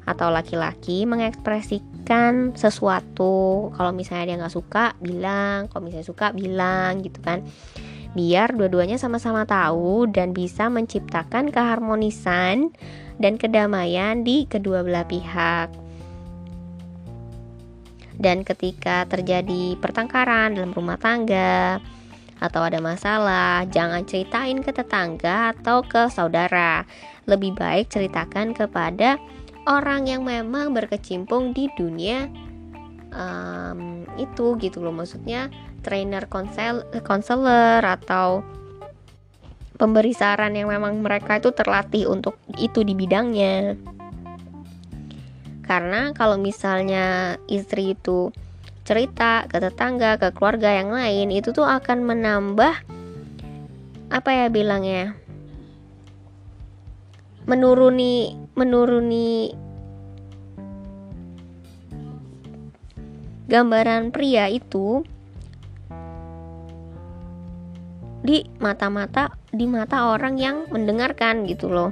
atau 0.07 0.31
laki-laki 0.31 1.03
mengekspresikan 1.03 2.55
sesuatu. 2.55 3.67
Kalau 3.75 3.91
misalnya 3.91 4.25
dia 4.31 4.37
nggak 4.39 4.55
suka 4.55 4.95
bilang. 5.03 5.67
Kalau 5.67 5.83
misalnya 5.83 6.07
suka 6.07 6.31
bilang 6.31 7.03
gitu 7.03 7.19
kan. 7.19 7.43
Biar 8.15 8.55
dua-duanya 8.55 8.95
sama-sama 8.95 9.43
tahu 9.43 10.07
dan 10.07 10.31
bisa 10.31 10.71
menciptakan 10.71 11.51
keharmonisan 11.51 12.71
dan 13.19 13.35
kedamaian 13.35 14.23
di 14.23 14.47
kedua 14.47 14.81
belah 14.87 15.03
pihak. 15.03 15.69
Dan 18.17 18.41
ketika 18.41 19.05
terjadi 19.05 19.77
pertengkaran 19.77 20.57
dalam 20.57 20.73
rumah 20.73 20.97
tangga 20.97 21.77
atau 22.37 22.61
ada 22.61 22.77
masalah, 22.77 23.65
jangan 23.69 24.05
ceritain 24.05 24.61
ke 24.61 24.69
tetangga 24.69 25.57
atau 25.57 25.81
ke 25.81 26.09
saudara. 26.13 26.85
Lebih 27.25 27.57
baik 27.57 27.89
ceritakan 27.91 28.53
kepada 28.53 29.17
orang 29.67 30.07
yang 30.07 30.23
memang 30.23 30.71
berkecimpung 30.71 31.51
di 31.51 31.67
dunia 31.75 32.29
um, 33.11 34.05
itu 34.15 34.55
gitu 34.61 34.79
loh. 34.79 34.95
Maksudnya 34.95 35.51
trainer 35.81 36.25
konsel 36.29 36.85
konselor 37.03 37.83
atau 37.83 38.45
pemberi 39.77 40.13
saran 40.13 40.57
yang 40.57 40.73
memang 40.73 41.01
mereka 41.05 41.37
itu 41.37 41.53
terlatih 41.53 42.09
untuk 42.09 42.41
itu 42.57 42.81
di 42.81 42.97
bidangnya. 42.97 43.77
Karena 45.67 46.15
kalau 46.15 46.39
misalnya 46.39 47.35
istri 47.51 47.91
itu 47.91 48.31
cerita 48.87 49.43
ke 49.51 49.59
tetangga, 49.59 50.15
ke 50.15 50.31
keluarga 50.31 50.71
yang 50.71 50.95
lain 50.95 51.27
itu 51.35 51.51
tuh 51.51 51.67
akan 51.67 52.07
menambah 52.07 52.71
apa 54.07 54.29
ya 54.31 54.47
bilangnya? 54.47 55.11
menuruni 57.47 58.35
menuruni 58.59 59.55
gambaran 63.47 64.11
pria 64.11 64.51
itu 64.51 65.07
di 68.19 68.43
mata-mata 68.59 69.31
di 69.55 69.63
mata 69.63 70.11
orang 70.11 70.35
yang 70.35 70.67
mendengarkan 70.67 71.47
gitu 71.47 71.71
loh. 71.71 71.91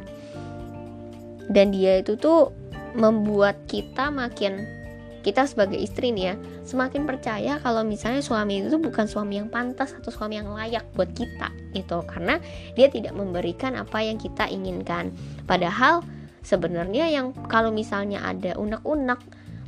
dan 1.47 1.71
dia 1.71 2.03
itu 2.03 2.19
tuh 2.19 2.51
membuat 2.99 3.63
kita 3.71 4.11
makin 4.11 4.84
kita 5.25 5.50
sebagai 5.50 5.82
istri 5.82 6.13
nih 6.13 6.25
ya 6.29 6.36
semakin 6.70 7.10
percaya 7.10 7.58
kalau 7.58 7.82
misalnya 7.82 8.22
suami 8.22 8.62
itu 8.62 8.77
bukan 8.77 9.10
suami 9.10 9.41
yang 9.41 9.50
pantas 9.50 9.98
atau 9.98 10.13
suami 10.13 10.38
yang 10.38 10.53
layak 10.53 10.86
buat 10.94 11.10
kita 11.17 11.50
itu 11.74 11.98
karena 12.05 12.38
dia 12.77 12.88
tidak 12.94 13.17
memberikan 13.17 13.74
apa 13.74 14.05
yang 14.05 14.22
kita 14.22 14.46
inginkan. 14.46 15.10
Padahal 15.50 16.05
sebenarnya 16.46 17.10
yang 17.10 17.34
kalau 17.50 17.74
misalnya 17.74 18.22
ada 18.22 18.53
unek-unek 18.55 19.17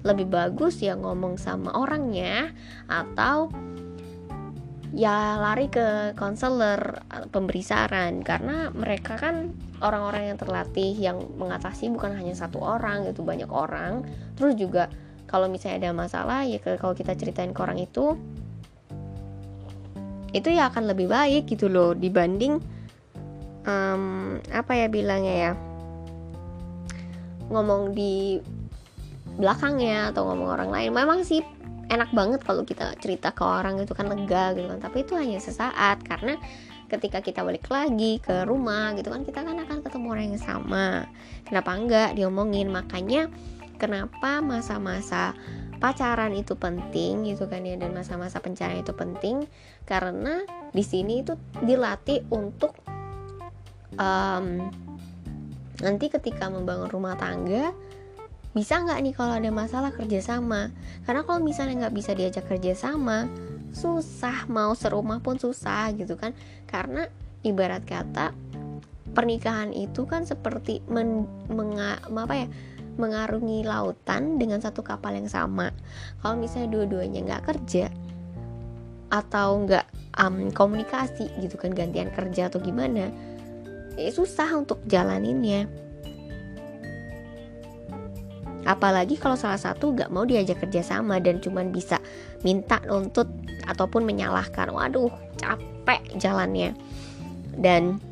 lebih 0.06 0.30
bagus 0.30 0.80
ya 0.80 0.94
ngomong 0.94 1.42
sama 1.42 1.74
orangnya 1.74 2.54
atau 2.86 3.50
ya 4.96 5.36
lari 5.42 5.68
ke 5.68 6.14
konselor 6.16 7.02
pemberi 7.34 7.66
saran. 7.66 8.22
Karena 8.22 8.70
mereka 8.72 9.20
kan 9.20 9.52
orang-orang 9.82 10.32
yang 10.34 10.38
terlatih 10.38 10.94
yang 10.96 11.18
mengatasi 11.36 11.90
bukan 11.92 12.16
hanya 12.16 12.38
satu 12.38 12.62
orang 12.62 13.10
itu 13.10 13.26
banyak 13.26 13.50
orang. 13.50 14.06
Terus 14.40 14.54
juga 14.56 14.88
kalau 15.28 15.52
misalnya 15.52 15.88
ada 15.88 15.92
masalah 15.94 16.48
ya 16.48 16.58
kalau 16.64 16.96
kita 16.96 17.14
ceritain 17.14 17.52
ke 17.52 17.60
orang 17.60 17.78
itu 17.84 18.16
itu 20.32 20.50
ya 20.52 20.72
akan 20.72 20.92
lebih 20.92 21.08
baik 21.08 21.48
gitu 21.48 21.68
loh 21.72 21.96
dibanding 21.96 22.60
um, 23.68 24.38
apa 24.52 24.72
ya 24.76 24.88
bilangnya 24.88 25.36
ya 25.36 25.52
ngomong 27.48 27.96
di 27.96 28.40
belakangnya 29.38 30.12
atau 30.12 30.28
ngomong 30.28 30.50
orang 30.50 30.70
lain. 30.74 30.92
Memang 30.92 31.24
sih 31.24 31.40
enak 31.88 32.12
banget 32.12 32.44
kalau 32.44 32.68
kita 32.68 32.92
cerita 33.00 33.32
ke 33.32 33.44
orang 33.46 33.80
itu 33.80 33.94
kan 33.96 34.10
lega 34.10 34.52
gitu 34.58 34.68
kan. 34.68 34.80
Tapi 34.82 35.08
itu 35.08 35.14
hanya 35.16 35.40
sesaat 35.40 36.04
karena 36.04 36.36
ketika 36.88 37.20
kita 37.20 37.44
balik 37.44 37.68
lagi 37.68 38.24
ke 38.24 38.48
rumah 38.48 38.96
gitu 38.96 39.12
kan 39.12 39.28
kita 39.28 39.44
kan 39.44 39.56
akan 39.60 39.80
ketemu 39.84 40.06
orang 40.12 40.26
yang 40.34 40.42
sama. 40.42 41.08
Kenapa 41.48 41.72
enggak 41.76 42.10
diomongin? 42.18 42.68
Makanya 42.72 43.32
kenapa 43.78 44.44
masa-masa 44.44 45.38
pacaran 45.78 46.34
itu 46.34 46.58
penting 46.58 47.30
gitu 47.30 47.46
kan 47.46 47.62
ya 47.62 47.78
dan 47.78 47.94
masa-masa 47.94 48.42
pencarian 48.42 48.82
itu 48.82 48.94
penting? 48.94 49.46
Karena 49.86 50.44
di 50.74 50.84
sini 50.84 51.22
itu 51.22 51.38
dilatih 51.62 52.26
untuk 52.34 52.74
um, 53.96 54.70
nanti 55.78 56.06
ketika 56.10 56.50
membangun 56.50 56.90
rumah 56.90 57.14
tangga 57.14 57.72
bisa 58.58 58.82
nggak 58.82 59.00
nih 59.06 59.14
kalau 59.14 59.38
ada 59.38 59.54
masalah 59.54 59.94
kerjasama? 59.94 60.74
Karena 61.06 61.22
kalau 61.22 61.40
misalnya 61.46 61.88
nggak 61.88 61.96
bisa 61.96 62.12
diajak 62.18 62.50
kerjasama 62.50 63.30
susah 63.70 64.50
mau 64.50 64.74
serumah 64.74 65.22
pun 65.22 65.38
susah 65.38 65.94
gitu 65.94 66.18
kan? 66.18 66.34
Karena 66.66 67.06
ibarat 67.46 67.86
kata 67.86 68.34
pernikahan 69.14 69.74
itu 69.74 70.06
kan 70.06 70.26
seperti 70.26 70.82
men, 70.90 71.26
menga, 71.50 72.02
apa 72.06 72.34
ya 72.34 72.48
mengarungi 72.98 73.64
lautan 73.64 74.42
dengan 74.42 74.60
satu 74.60 74.82
kapal 74.82 75.16
yang 75.16 75.30
sama. 75.30 75.72
Kalau 76.22 76.36
misalnya 76.38 76.74
dua-duanya 76.74 77.24
nggak 77.24 77.46
kerja 77.54 77.88
atau 79.08 79.64
nggak 79.64 79.86
um, 80.20 80.52
komunikasi 80.52 81.32
gitu 81.40 81.56
kan 81.56 81.72
gantian 81.72 82.12
kerja 82.12 82.52
atau 82.52 82.60
gimana 82.60 83.08
eh, 83.98 84.12
susah 84.14 84.54
untuk 84.54 84.84
jalaninnya. 84.86 85.66
Apalagi 88.68 89.16
kalau 89.16 89.40
salah 89.40 89.58
satu 89.58 89.96
nggak 89.96 90.12
mau 90.12 90.28
diajak 90.28 90.60
kerja 90.60 90.84
sama 90.84 91.24
dan 91.24 91.40
cuman 91.40 91.72
bisa 91.72 92.04
minta 92.44 92.84
nuntut 92.84 93.32
ataupun 93.64 94.04
menyalahkan. 94.04 94.70
Waduh 94.76 95.10
capek 95.40 96.04
jalannya. 96.20 96.76
Dan 97.56 98.04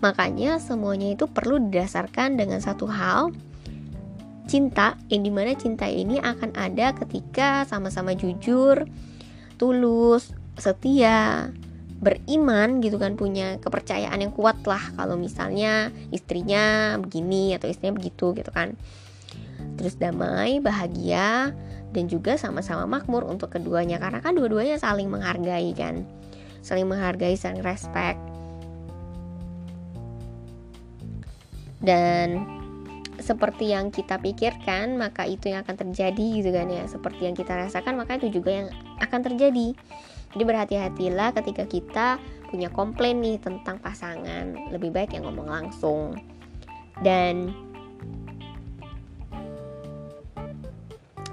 makanya 0.00 0.56
semuanya 0.58 1.12
itu 1.12 1.28
perlu 1.28 1.60
didasarkan 1.60 2.40
dengan 2.40 2.64
satu 2.64 2.88
hal 2.88 3.36
cinta 4.48 4.96
yang 5.12 5.22
di 5.22 5.30
mana 5.30 5.52
cinta 5.52 5.84
ini 5.84 6.16
akan 6.16 6.56
ada 6.56 6.96
ketika 6.96 7.68
sama-sama 7.68 8.16
jujur 8.16 8.88
tulus 9.60 10.32
setia 10.56 11.52
beriman 11.98 12.78
gitu 12.78 12.94
kan 12.96 13.18
punya 13.18 13.58
kepercayaan 13.60 14.22
yang 14.22 14.32
kuat 14.32 14.62
lah. 14.64 14.80
Kalau 14.96 15.18
misalnya 15.18 15.90
istrinya 16.14 16.96
begini 16.96 17.58
atau 17.58 17.68
istrinya 17.68 17.98
begitu 17.98 18.32
gitu 18.32 18.50
kan. 18.54 18.78
Terus 19.76 19.98
damai 19.98 20.62
bahagia 20.62 21.52
dan 21.90 22.04
juga 22.06 22.38
sama-sama 22.38 22.86
makmur 22.86 23.26
untuk 23.26 23.50
keduanya. 23.50 23.98
Karena 23.98 24.22
kan 24.22 24.38
dua-duanya 24.38 24.78
saling 24.78 25.10
menghargai 25.10 25.74
kan. 25.74 26.06
Saling 26.62 26.86
menghargai 26.86 27.34
saling 27.34 27.62
respect. 27.66 28.18
Dan 31.78 32.57
seperti 33.28 33.76
yang 33.76 33.92
kita 33.92 34.16
pikirkan 34.16 34.96
maka 34.96 35.28
itu 35.28 35.52
yang 35.52 35.60
akan 35.60 35.76
terjadi 35.76 36.26
gitu 36.40 36.48
kan 36.48 36.72
ya. 36.72 36.88
Seperti 36.88 37.28
yang 37.28 37.36
kita 37.36 37.52
rasakan 37.52 38.00
maka 38.00 38.16
itu 38.16 38.40
juga 38.40 38.64
yang 38.64 38.68
akan 39.04 39.20
terjadi. 39.20 39.76
Jadi 40.32 40.42
berhati-hatilah 40.44 41.36
ketika 41.36 41.64
kita 41.68 42.06
punya 42.48 42.72
komplain 42.72 43.20
nih 43.20 43.36
tentang 43.36 43.76
pasangan. 43.84 44.72
Lebih 44.72 44.96
baik 44.96 45.12
yang 45.12 45.28
ngomong 45.28 45.48
langsung. 45.48 46.16
Dan 47.04 47.52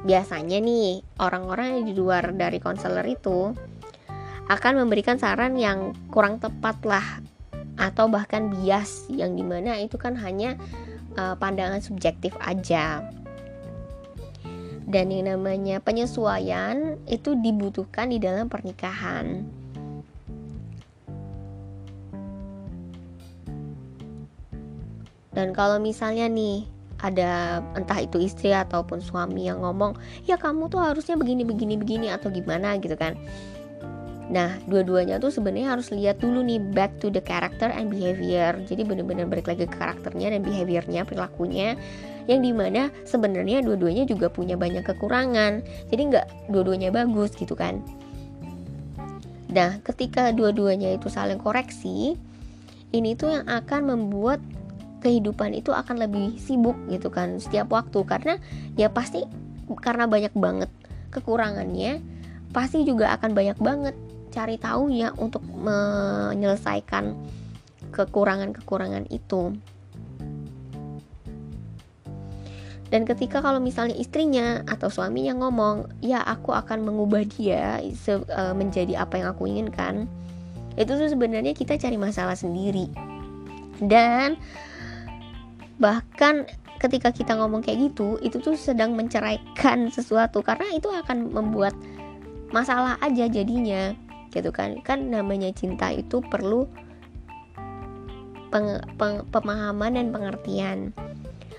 biasanya 0.04 0.60
nih 0.60 1.00
orang-orang 1.24 1.80
yang 1.80 1.84
di 1.88 1.94
luar 1.96 2.36
dari 2.36 2.60
konselor 2.60 3.08
itu 3.08 3.56
akan 4.46 4.74
memberikan 4.84 5.16
saran 5.16 5.56
yang 5.56 5.96
kurang 6.12 6.44
tepat 6.44 6.76
lah. 6.84 7.08
Atau 7.76 8.08
bahkan 8.08 8.52
bias 8.52 9.08
yang 9.12 9.36
di 9.36 9.44
mana 9.44 9.80
itu 9.80 10.00
kan 10.00 10.16
hanya 10.20 10.60
uh, 11.18 11.36
pandangan 11.40 11.82
subjektif 11.82 12.36
aja 12.40 13.04
dan 14.86 15.10
yang 15.10 15.34
namanya 15.34 15.82
penyesuaian 15.82 17.02
itu 17.10 17.34
dibutuhkan 17.42 18.14
di 18.14 18.22
dalam 18.22 18.46
pernikahan. 18.46 19.44
Dan 25.36 25.52
kalau 25.52 25.84
misalnya 25.84 26.32
nih 26.32 26.64
ada 27.04 27.60
entah 27.76 28.00
itu 28.00 28.24
istri 28.24 28.56
ataupun 28.56 29.04
suami 29.04 29.52
yang 29.52 29.60
ngomong, 29.60 30.00
"Ya 30.24 30.40
kamu 30.40 30.72
tuh 30.72 30.80
harusnya 30.80 31.20
begini 31.20 31.44
begini 31.44 31.76
begini" 31.76 32.08
atau 32.08 32.32
gimana 32.32 32.80
gitu 32.80 32.96
kan. 32.96 33.20
Nah, 34.26 34.58
dua-duanya 34.66 35.22
tuh 35.22 35.30
sebenarnya 35.30 35.78
harus 35.78 35.94
lihat 35.94 36.18
dulu 36.18 36.42
nih 36.42 36.58
back 36.58 36.98
to 36.98 37.14
the 37.14 37.22
character 37.22 37.70
and 37.70 37.94
behavior. 37.94 38.58
Jadi 38.66 38.82
benar-benar 38.82 39.30
balik 39.30 39.46
lagi 39.46 39.70
ke 39.70 39.76
karakternya 39.78 40.34
dan 40.34 40.42
behaviornya, 40.42 41.06
perilakunya 41.06 41.78
yang 42.26 42.42
di 42.42 42.50
mana 42.50 42.90
sebenarnya 43.06 43.62
dua-duanya 43.62 44.10
juga 44.10 44.34
punya 44.34 44.58
banyak 44.58 44.82
kekurangan. 44.82 45.62
Jadi 45.94 46.02
nggak 46.10 46.28
dua-duanya 46.50 46.90
bagus 46.90 47.38
gitu 47.38 47.54
kan. 47.54 47.86
Nah, 49.54 49.78
ketika 49.86 50.34
dua-duanya 50.34 50.98
itu 50.98 51.06
saling 51.08 51.38
koreksi, 51.38 52.18
ini 52.92 53.14
tuh 53.14 53.30
yang 53.30 53.46
akan 53.46 53.94
membuat 53.94 54.42
kehidupan 55.06 55.54
itu 55.54 55.70
akan 55.70 56.02
lebih 56.02 56.34
sibuk 56.42 56.74
gitu 56.90 57.14
kan 57.14 57.38
setiap 57.38 57.70
waktu 57.70 58.02
karena 58.10 58.42
ya 58.74 58.90
pasti 58.90 59.22
karena 59.86 60.10
banyak 60.10 60.34
banget 60.34 60.72
kekurangannya 61.14 62.02
pasti 62.52 62.84
juga 62.84 63.14
akan 63.16 63.32
banyak 63.32 63.58
banget 63.62 63.96
cari 64.36 64.60
tahu 64.60 64.92
ya 64.92 65.16
untuk 65.16 65.42
menyelesaikan 65.48 67.16
kekurangan-kekurangan 67.96 69.08
itu. 69.08 69.56
Dan 72.92 73.02
ketika 73.04 73.42
kalau 73.42 73.58
misalnya 73.58 73.98
istrinya 73.98 74.62
atau 74.70 74.94
suaminya 74.94 75.34
ngomong, 75.42 75.90
"Ya, 76.06 76.22
aku 76.22 76.54
akan 76.54 76.86
mengubah 76.86 77.26
dia 77.26 77.82
e, 77.82 78.42
menjadi 78.54 79.02
apa 79.02 79.20
yang 79.20 79.28
aku 79.34 79.50
inginkan." 79.50 80.06
Itu 80.78 81.00
tuh 81.00 81.10
sebenarnya 81.10 81.56
kita 81.58 81.80
cari 81.82 81.98
masalah 81.98 82.38
sendiri. 82.38 82.92
Dan 83.82 84.38
bahkan 85.82 86.46
ketika 86.78 87.10
kita 87.10 87.36
ngomong 87.36 87.66
kayak 87.66 87.92
gitu, 87.92 88.22
itu 88.22 88.38
tuh 88.38 88.54
sedang 88.56 88.94
menceraikan 88.94 89.90
sesuatu 89.90 90.46
karena 90.46 90.70
itu 90.76 90.88
akan 90.92 91.34
membuat 91.34 91.74
masalah 92.50 92.98
aja 93.02 93.26
jadinya 93.30 93.96
gitu 94.34 94.52
kan. 94.52 94.82
Kan 94.84 95.10
namanya 95.10 95.50
cinta 95.56 95.90
itu 95.94 96.20
perlu 96.20 96.68
peng, 98.52 98.80
peng, 99.00 99.24
pemahaman 99.32 99.96
dan 99.96 100.08
pengertian. 100.12 100.92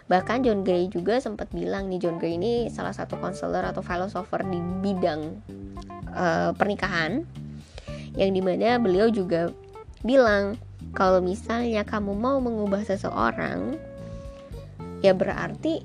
Bahkan 0.07 0.46
John 0.46 0.62
Gray 0.62 0.87
juga 0.87 1.18
sempat 1.18 1.51
bilang 1.51 1.90
nih 1.90 1.99
John 1.99 2.22
Gray 2.22 2.38
ini 2.38 2.70
salah 2.70 2.94
satu 2.94 3.18
konselor 3.18 3.66
atau 3.66 3.83
filosofer 3.83 4.46
di 4.46 4.62
bidang 4.81 5.42
uh, 6.14 6.55
pernikahan 6.55 7.27
yang 8.14 8.31
di 8.33 8.40
mana 8.40 8.79
beliau 8.79 9.11
juga 9.11 9.51
bilang 10.07 10.55
kalau 10.94 11.18
misalnya 11.18 11.83
kamu 11.83 12.14
mau 12.14 12.38
mengubah 12.38 12.87
seseorang 12.87 13.77
ya 15.03 15.12
berarti 15.12 15.83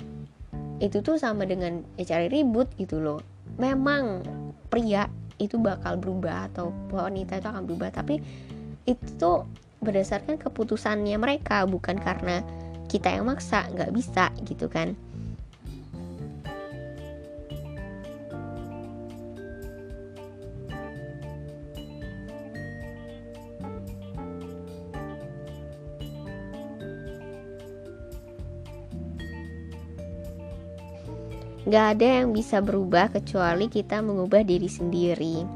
itu 0.82 0.98
tuh 1.02 1.18
sama 1.18 1.46
dengan 1.46 1.86
ya 1.98 2.16
cari 2.16 2.30
ribut 2.30 2.70
gitu 2.78 3.02
loh. 3.02 3.22
Memang 3.58 4.26
pria 4.72 5.12
itu 5.36 5.60
bakal 5.60 6.00
berubah 6.00 6.48
atau 6.48 6.72
wanita 6.90 7.44
itu 7.44 7.48
akan 7.52 7.68
berubah. 7.68 7.92
Tapi 7.92 8.24
itu 8.88 9.32
berdasarkan 9.84 10.40
keputusannya 10.40 11.18
mereka 11.20 11.68
bukan 11.68 12.00
karena 12.00 12.40
kita 12.88 13.12
yang 13.12 13.28
maksa 13.28 13.66
nggak 13.74 13.92
bisa 13.92 14.30
gitu 14.46 14.70
kan 14.70 14.94
Gak 31.72 31.86
ada 31.96 32.20
yang 32.20 32.36
bisa 32.36 32.60
berubah 32.60 33.08
kecuali 33.08 33.72
kita 33.72 34.04
mengubah 34.04 34.44
diri 34.44 34.68
sendiri. 34.68 35.48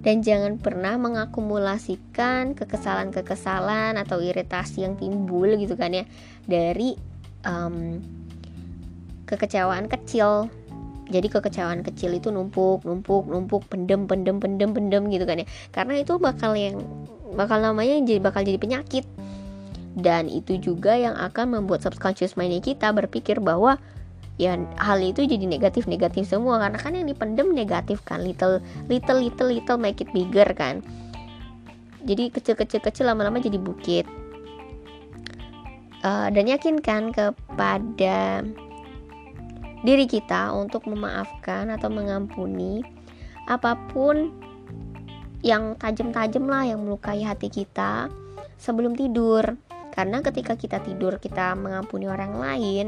Dan 0.00 0.24
jangan 0.24 0.56
pernah 0.56 0.96
mengakumulasikan 0.96 2.56
kekesalan-kekesalan 2.56 4.00
atau 4.00 4.24
iritasi 4.24 4.88
yang 4.88 4.96
timbul 4.96 5.44
gitu 5.60 5.76
kan 5.76 5.92
ya 5.92 6.08
dari 6.48 6.96
um, 7.44 8.00
kekecewaan 9.28 9.92
kecil. 9.92 10.48
Jadi 11.12 11.28
kekecewaan 11.28 11.84
kecil 11.84 12.16
itu 12.16 12.32
numpuk, 12.32 12.88
numpuk, 12.88 13.28
numpuk, 13.28 13.68
pendem, 13.68 14.08
pendem, 14.08 14.40
pendem, 14.40 14.72
pendem 14.72 15.02
gitu 15.12 15.28
kan 15.28 15.44
ya. 15.44 15.46
Karena 15.68 16.00
itu 16.00 16.16
bakal 16.16 16.56
yang 16.56 16.80
bakal 17.36 17.60
namanya 17.60 18.00
jadi 18.08 18.24
bakal 18.24 18.40
jadi 18.40 18.56
penyakit 18.56 19.04
dan 19.98 20.30
itu 20.30 20.56
juga 20.62 20.94
yang 20.94 21.18
akan 21.18 21.58
membuat 21.58 21.82
subconscious 21.82 22.38
mind 22.38 22.62
kita 22.62 22.94
berpikir 22.94 23.42
bahwa 23.42 23.82
ya 24.38 24.54
hal 24.78 25.02
itu 25.02 25.26
jadi 25.26 25.44
negatif 25.44 25.90
negatif 25.90 26.30
semua. 26.30 26.62
Karena 26.62 26.78
kan 26.78 26.94
yang 26.94 27.06
dipendem 27.10 27.50
negatif 27.50 28.00
kan 28.06 28.22
little 28.22 28.62
little 28.86 29.18
little 29.18 29.48
little 29.50 29.78
make 29.78 29.98
it 29.98 30.10
bigger 30.14 30.46
kan. 30.54 30.80
Jadi 32.06 32.30
kecil 32.30 32.54
kecil 32.54 32.80
kecil 32.80 33.10
lama-lama 33.10 33.42
jadi 33.42 33.58
bukit. 33.58 34.06
Uh, 35.98 36.30
dan 36.30 36.46
yakinkan 36.46 37.10
kepada 37.10 38.46
diri 39.82 40.06
kita 40.06 40.54
untuk 40.54 40.86
memaafkan 40.86 41.74
atau 41.74 41.90
mengampuni 41.90 42.86
apa 43.50 43.74
pun 43.90 44.30
yang 45.42 45.74
tajam-tajam 45.78 46.46
lah 46.46 46.66
yang 46.66 46.86
melukai 46.86 47.22
hati 47.22 47.50
kita 47.50 48.10
sebelum 48.58 48.98
tidur 48.98 49.58
karena 49.92 50.22
ketika 50.22 50.54
kita 50.54 50.78
tidur 50.82 51.18
kita 51.18 51.56
mengampuni 51.58 52.06
orang 52.06 52.38
lain 52.38 52.86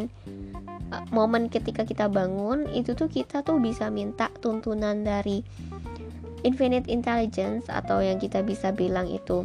eh, 0.93 1.05
momen 1.11 1.49
ketika 1.49 1.85
kita 1.85 2.07
bangun 2.07 2.69
itu 2.73 2.93
tuh 2.95 3.11
kita 3.11 3.43
tuh 3.45 3.59
bisa 3.59 3.89
minta 3.89 4.29
tuntunan 4.41 5.01
dari 5.03 5.43
infinite 6.43 6.89
intelligence 6.89 7.69
atau 7.69 8.01
yang 8.01 8.17
kita 8.17 8.41
bisa 8.41 8.73
bilang 8.73 9.09
itu 9.09 9.45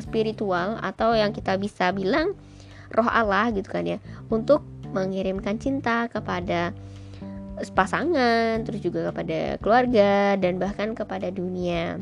spiritual 0.00 0.76
atau 0.84 1.16
yang 1.16 1.32
kita 1.32 1.56
bisa 1.56 1.92
bilang 1.92 2.36
roh 2.92 3.08
Allah 3.08 3.50
gitu 3.52 3.66
kan 3.66 3.84
ya. 3.88 3.98
Untuk 4.28 4.62
mengirimkan 4.92 5.58
cinta 5.58 6.06
kepada 6.06 6.72
pasangan 7.72 8.60
terus 8.68 8.84
juga 8.84 9.08
kepada 9.08 9.56
keluarga 9.64 10.36
dan 10.36 10.60
bahkan 10.60 10.92
kepada 10.92 11.32
dunia 11.32 11.96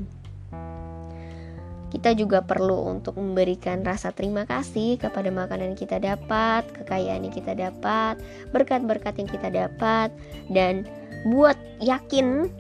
kita 1.95 2.11
juga 2.19 2.43
perlu 2.43 2.91
untuk 2.91 3.15
memberikan 3.15 3.87
rasa 3.87 4.11
terima 4.11 4.43
kasih 4.51 4.99
kepada 4.99 5.31
makanan 5.31 5.73
yang 5.73 5.79
kita 5.79 6.03
dapat, 6.03 6.67
kekayaan 6.75 7.23
yang 7.23 7.31
kita 7.31 7.55
dapat, 7.55 8.19
berkat-berkat 8.51 9.15
yang 9.23 9.31
kita 9.31 9.47
dapat, 9.47 10.11
dan 10.51 10.83
buat 11.31 11.55
yakin 11.79 12.51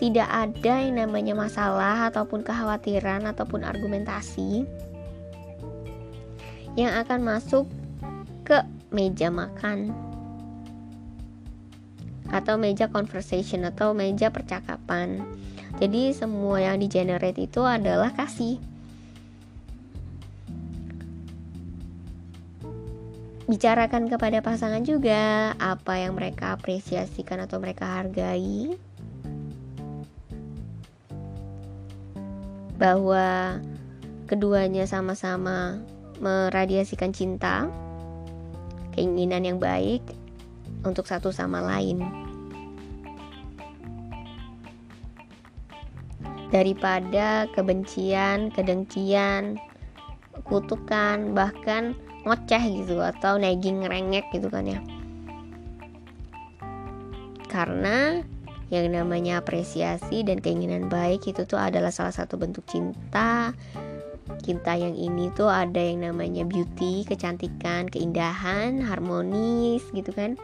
tidak 0.00 0.24
ada 0.24 0.74
yang 0.80 1.04
namanya 1.04 1.36
masalah 1.36 2.08
ataupun 2.08 2.40
kekhawatiran 2.40 3.28
ataupun 3.28 3.60
argumentasi 3.60 4.64
yang 6.72 6.96
akan 6.96 7.20
masuk 7.20 7.68
ke 8.48 8.56
meja 8.88 9.28
makan 9.28 9.92
atau 12.32 12.56
meja 12.56 12.88
conversation 12.88 13.68
atau 13.68 13.92
meja 13.92 14.32
percakapan 14.32 15.20
jadi 15.82 16.14
semua 16.14 16.62
yang 16.62 16.78
di 16.78 16.86
generate 16.86 17.42
itu 17.42 17.58
adalah 17.58 18.14
kasih 18.14 18.62
bicarakan 23.50 24.06
kepada 24.06 24.38
pasangan 24.46 24.86
juga 24.86 25.50
apa 25.58 25.98
yang 25.98 26.14
mereka 26.14 26.54
apresiasikan 26.54 27.42
atau 27.42 27.58
mereka 27.58 27.98
hargai 27.98 28.78
bahwa 32.78 33.58
keduanya 34.30 34.86
sama-sama 34.86 35.82
meradiasikan 36.22 37.10
cinta 37.10 37.66
keinginan 38.94 39.42
yang 39.42 39.58
baik 39.58 40.06
untuk 40.86 41.10
satu 41.10 41.34
sama 41.34 41.58
lain. 41.58 42.21
Daripada 46.52 47.48
kebencian, 47.56 48.52
kedengkian, 48.52 49.56
kutukan, 50.44 51.32
bahkan 51.32 51.96
ngoceh 52.28 52.62
gitu 52.84 53.00
atau 53.00 53.40
nagging 53.40 53.82
rengek 53.88 54.28
gitu 54.30 54.52
kan 54.52 54.68
ya. 54.68 54.78
Karena 57.48 58.20
yang 58.72 58.88
namanya 58.88 59.44
apresiasi 59.44 60.24
dan 60.24 60.40
keinginan 60.40 60.88
baik 60.88 61.28
itu 61.28 61.44
tuh 61.44 61.60
adalah 61.60 61.92
salah 61.92 62.12
satu 62.12 62.40
bentuk 62.40 62.64
cinta. 62.64 63.52
Cinta 64.40 64.72
yang 64.72 64.96
ini 64.96 65.28
tuh 65.36 65.52
ada 65.52 65.76
yang 65.76 66.08
namanya 66.08 66.48
beauty, 66.48 67.04
kecantikan, 67.04 67.88
keindahan, 67.92 68.80
harmonis 68.80 69.84
gitu 69.92 70.08
kan. 70.16 70.40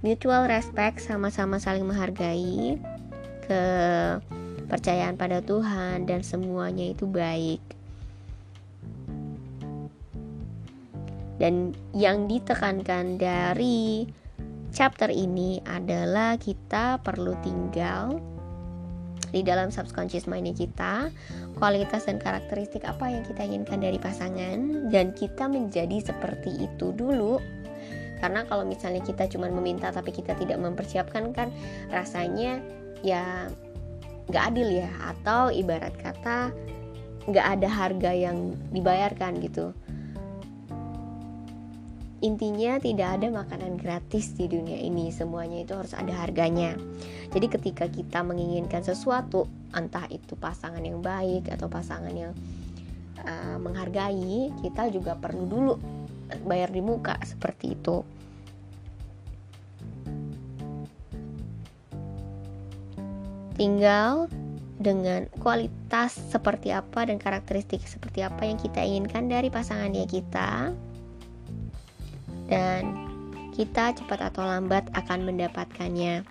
Mutual 0.00 0.48
respect 0.48 1.04
sama-sama 1.04 1.60
saling 1.60 1.84
menghargai 1.84 2.80
ke 3.44 3.62
percayaan 4.70 5.18
pada 5.18 5.42
Tuhan 5.42 6.06
dan 6.06 6.22
semuanya 6.22 6.86
itu 6.94 7.04
baik. 7.10 7.58
Dan 11.40 11.74
yang 11.96 12.28
ditekankan 12.30 13.18
dari 13.18 14.06
chapter 14.70 15.10
ini 15.10 15.58
adalah 15.66 16.38
kita 16.38 17.02
perlu 17.02 17.34
tinggal 17.42 18.22
di 19.30 19.46
dalam 19.46 19.70
subconscious 19.70 20.26
mind 20.26 20.58
kita 20.58 21.08
kualitas 21.58 22.06
dan 22.06 22.18
karakteristik 22.18 22.82
apa 22.82 23.06
yang 23.06 23.22
kita 23.22 23.46
inginkan 23.46 23.78
dari 23.78 23.98
pasangan 23.98 24.90
dan 24.90 25.14
kita 25.14 25.46
menjadi 25.46 26.02
seperti 26.02 26.66
itu 26.66 26.90
dulu 26.90 27.38
karena 28.18 28.44
kalau 28.44 28.66
misalnya 28.66 29.00
kita 29.00 29.30
cuma 29.30 29.48
meminta 29.48 29.88
tapi 29.94 30.10
kita 30.12 30.34
tidak 30.36 30.58
mempersiapkan 30.60 31.30
kan 31.32 31.48
rasanya 31.88 32.58
ya 33.00 33.48
nggak 34.30 34.54
adil 34.54 34.68
ya 34.70 34.90
atau 35.02 35.50
ibarat 35.50 35.94
kata 35.98 36.54
nggak 37.28 37.46
ada 37.58 37.68
harga 37.68 38.10
yang 38.14 38.54
dibayarkan 38.70 39.42
gitu. 39.44 39.74
Intinya 42.20 42.76
tidak 42.76 43.16
ada 43.16 43.32
makanan 43.32 43.80
gratis 43.80 44.36
di 44.36 44.44
dunia 44.44 44.76
ini 44.76 45.08
semuanya 45.08 45.64
itu 45.64 45.72
harus 45.72 45.96
ada 45.96 46.12
harganya. 46.12 46.76
Jadi 47.32 47.46
ketika 47.48 47.88
kita 47.88 48.20
menginginkan 48.20 48.84
sesuatu 48.84 49.48
entah 49.72 50.04
itu 50.12 50.36
pasangan 50.36 50.84
yang 50.84 51.00
baik 51.00 51.48
atau 51.48 51.72
pasangan 51.72 52.12
yang 52.12 52.36
uh, 53.24 53.56
menghargai 53.56 54.52
kita 54.60 54.92
juga 54.92 55.16
perlu 55.16 55.44
dulu 55.48 55.74
bayar 56.44 56.70
di 56.70 56.82
muka 56.84 57.16
seperti 57.24 57.74
itu 57.74 58.04
tinggal 63.60 64.32
dengan 64.80 65.28
kualitas 65.44 66.16
seperti 66.16 66.72
apa 66.72 67.04
dan 67.04 67.20
karakteristik 67.20 67.84
seperti 67.84 68.24
apa 68.24 68.48
yang 68.48 68.56
kita 68.56 68.80
inginkan 68.80 69.28
dari 69.28 69.52
pasangannya 69.52 70.08
kita 70.08 70.72
dan 72.48 72.82
kita 73.52 73.92
cepat 73.92 74.32
atau 74.32 74.48
lambat 74.48 74.88
akan 74.96 75.28
mendapatkannya. 75.28 76.24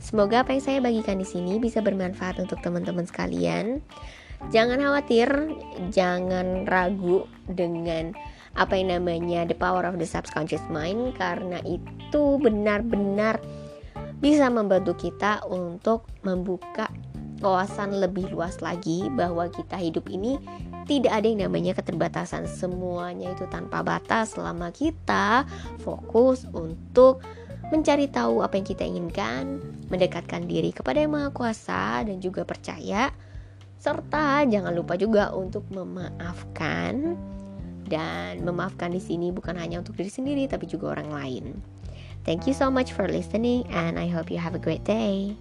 Semoga 0.00 0.40
apa 0.40 0.56
yang 0.56 0.64
saya 0.64 0.78
bagikan 0.80 1.20
di 1.20 1.28
sini 1.28 1.60
bisa 1.60 1.84
bermanfaat 1.84 2.40
untuk 2.40 2.56
teman-teman 2.64 3.04
sekalian. 3.04 3.84
Jangan 4.50 4.80
khawatir, 4.80 5.28
jangan 5.92 6.64
ragu 6.64 7.28
dengan 7.46 8.16
apa 8.56 8.80
yang 8.80 8.98
namanya 8.98 9.44
the 9.44 9.54
power 9.54 9.84
of 9.84 10.00
the 10.00 10.08
subconscious 10.08 10.64
mind 10.72 11.12
karena 11.20 11.60
itu 11.68 12.40
benar-benar 12.40 13.38
bisa 14.22 14.46
membantu 14.46 14.94
kita 14.94 15.42
untuk 15.50 16.06
membuka 16.22 16.86
wawasan 17.42 17.98
lebih 17.98 18.30
luas 18.30 18.62
lagi 18.62 19.10
bahwa 19.18 19.50
kita 19.50 19.74
hidup 19.74 20.06
ini 20.06 20.38
tidak 20.86 21.18
ada 21.18 21.26
yang 21.26 21.50
namanya 21.50 21.74
keterbatasan. 21.74 22.46
Semuanya 22.46 23.34
itu 23.34 23.44
tanpa 23.50 23.82
batas. 23.82 24.38
Selama 24.38 24.70
kita 24.70 25.44
fokus 25.82 26.46
untuk 26.54 27.20
mencari 27.74 28.06
tahu 28.06 28.46
apa 28.46 28.54
yang 28.62 28.66
kita 28.66 28.86
inginkan 28.86 29.58
mendekatkan 29.90 30.46
diri 30.46 30.70
kepada 30.70 31.02
yang 31.02 31.18
maha 31.18 31.34
kuasa 31.34 32.06
dan 32.06 32.22
juga 32.22 32.46
percaya 32.46 33.10
serta 33.82 34.46
jangan 34.46 34.70
lupa 34.70 34.94
juga 34.94 35.34
untuk 35.34 35.66
memaafkan. 35.74 37.18
Dan 37.82 38.46
memaafkan 38.46 38.94
di 38.94 39.02
sini 39.02 39.34
bukan 39.34 39.58
hanya 39.58 39.82
untuk 39.82 39.98
diri 39.98 40.08
sendiri 40.08 40.46
tapi 40.46 40.64
juga 40.70 40.96
orang 40.96 41.10
lain. 41.12 41.44
Thank 42.24 42.46
you 42.46 42.54
so 42.54 42.70
much 42.70 42.92
for 42.92 43.08
listening 43.08 43.66
and 43.68 43.98
I 43.98 44.06
hope 44.06 44.30
you 44.30 44.38
have 44.38 44.54
a 44.54 44.58
great 44.58 44.84
day. 44.84 45.36